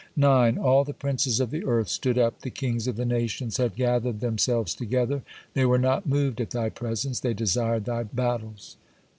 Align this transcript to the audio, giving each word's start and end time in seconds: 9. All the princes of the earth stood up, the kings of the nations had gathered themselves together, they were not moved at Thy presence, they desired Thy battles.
9. 0.15 0.57
All 0.57 0.83
the 0.83 0.95
princes 0.95 1.39
of 1.39 1.51
the 1.51 1.63
earth 1.63 1.87
stood 1.87 2.17
up, 2.17 2.41
the 2.41 2.49
kings 2.49 2.87
of 2.87 2.95
the 2.95 3.05
nations 3.05 3.57
had 3.57 3.75
gathered 3.75 4.19
themselves 4.19 4.73
together, 4.73 5.21
they 5.53 5.63
were 5.63 5.77
not 5.77 6.07
moved 6.07 6.41
at 6.41 6.49
Thy 6.49 6.69
presence, 6.69 7.19
they 7.19 7.35
desired 7.35 7.85
Thy 7.85 8.01
battles. 8.01 8.77